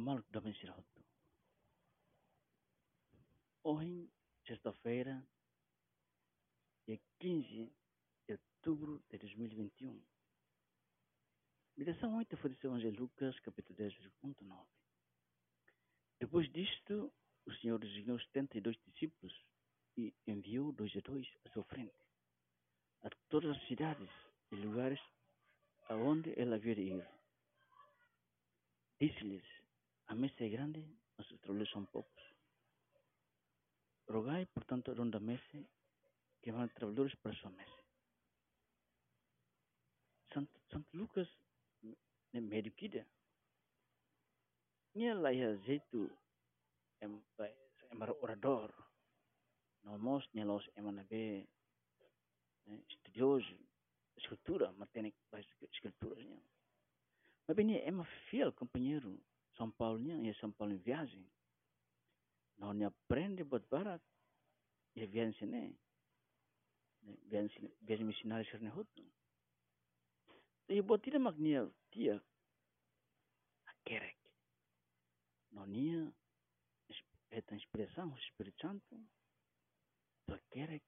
[0.00, 1.04] mal da Bensiroto.
[3.62, 4.10] Hoje,
[4.44, 5.24] sexta-feira,
[6.84, 7.72] dia 15
[8.26, 10.02] de outubro de 2021.
[11.76, 14.68] Meditação 8 foi do Evangelho de Lucas, capítulo 10, versículo 9.
[16.18, 17.12] Depois disto,
[17.46, 19.32] o Senhor designou 72 discípulos
[19.96, 21.94] e enviou dois a dois à sua frente,
[23.04, 24.10] a todas as cidades
[24.50, 25.00] e lugares
[25.88, 27.19] aonde ele havia de ir.
[29.00, 29.42] Díceles,
[30.08, 30.84] a mesa es grande,
[31.16, 32.22] nuestros troles son pocos.
[34.06, 35.58] Rogai, por tanto, ronda mesa,
[36.42, 37.80] que van trabajadores para su mesa.
[40.34, 41.28] Sant, Sant Lucas
[42.32, 43.06] ne merkide.
[44.92, 46.04] Nia laya zetu
[47.00, 47.16] em
[47.90, 48.74] emar orador.
[49.82, 51.48] Nomos nia los emanabe
[52.66, 53.56] eh, estudioso,
[54.16, 55.29] escultura, matemática.
[57.50, 59.20] Mas bem, é uma fiel companheiro
[59.56, 61.28] São Paulo, e São Paulo em viagem.
[62.56, 64.00] Não ne aprende buat barat.
[64.94, 65.74] E viagem né.
[67.26, 69.04] Viagem, viagem missionária ser ne hutu.
[70.68, 72.22] E buat tidak magnia dia
[73.66, 74.20] akerek.
[75.50, 76.14] Não nia
[77.32, 78.96] é a expressão do Espírito Santo
[80.28, 80.86] do akerek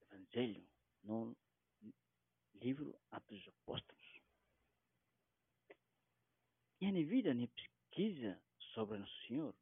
[0.00, 0.66] Evangelho
[1.04, 1.36] no
[2.54, 3.99] livro Atos Apóstolos.
[6.82, 8.42] A vida, a pesquisa
[8.72, 9.54] sobre Nosso Senhor,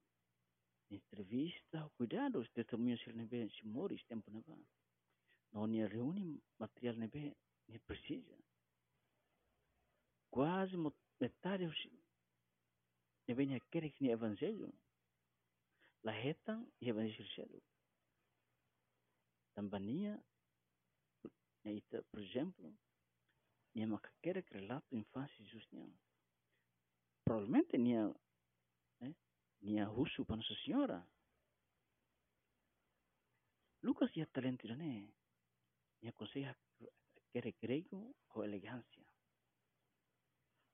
[0.88, 4.64] entrevista, cuidado, os testemunhos que ele se morre, tempo não vai.
[5.52, 8.38] Não reúne material vai, nem precisa.
[10.30, 10.76] Quase
[11.20, 14.72] metade não vem aquele que é evangelho.
[16.04, 17.62] La reta e evangelho.
[19.54, 20.22] Tambania,
[22.10, 22.78] por exemplo,
[23.74, 25.92] nie makakere relato infância de Jesus
[27.28, 28.10] provavelmente nia
[29.02, 29.14] eh,
[29.60, 31.06] nia husu para Nossa Senhora.
[33.82, 35.12] Lucas ia talento né?
[36.00, 36.56] Nia aconselha
[37.30, 39.06] querer grego ou elegância.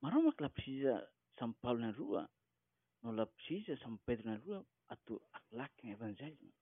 [0.01, 2.31] Mas Roma que ela precisa São Paulo na rua,
[3.03, 6.55] não ela precisa São Pedro na rua, a tu aclaque evangelho.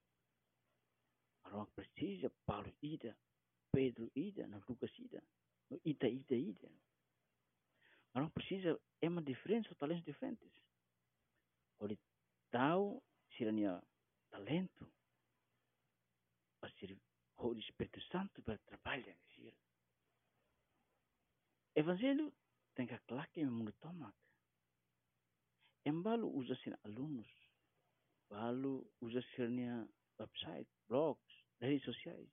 [1.45, 3.15] Roma precisa Paulo ida,
[3.71, 5.23] Pedro ida, não Lucas ida,
[5.85, 6.71] ida, ida, ida.
[8.13, 10.51] Mas não precisa é uma diferença, são talentos diferentes.
[11.79, 11.97] Olha,
[12.51, 13.03] tal
[13.37, 13.83] seria
[14.29, 14.93] talento
[16.61, 16.97] para ser
[17.37, 19.17] o Espírito Santo para trabalhar.
[21.75, 22.31] Evangelho
[22.75, 24.13] tem que aclarar que é mundo toma.
[25.85, 27.27] Embalo usa ser alunos,
[28.25, 29.49] embalo usa ser
[30.19, 32.29] website, blogs, redes sociais,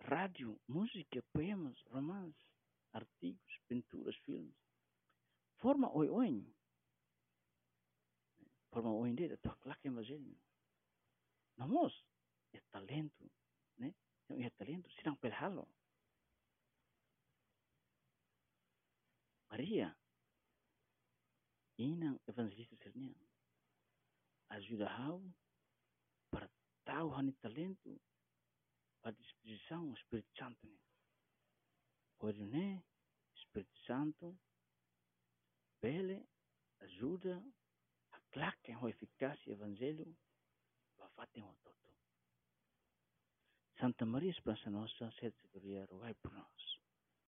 [0.00, 2.46] rádio, música, poemas, romances,
[2.92, 4.62] artigos, pinturas, filmes
[5.62, 6.44] forma oi-oi.
[8.72, 10.36] Forma oi dia, tu laki evangelho.
[11.56, 11.94] Namos,
[12.52, 13.30] é talento,
[13.78, 13.94] né?
[14.28, 15.68] É talento, sinang pelhalo.
[19.50, 19.96] Maria,
[21.78, 23.14] inang evangelista sernia.
[24.48, 25.22] Ajuda hau
[26.30, 26.50] para
[26.84, 28.00] tahu hani talento
[29.00, 30.66] para disposição o Espírito Santo.
[32.18, 32.82] Hoje, né?
[33.36, 34.36] Espírito Santo
[35.82, 36.24] pele
[36.80, 37.44] ajuda
[38.12, 40.16] a claque a eficácia evangelho
[40.96, 41.76] para fazer o todo.
[43.80, 46.71] Santa Maria Esperança Nossa, sede de rogai por nós.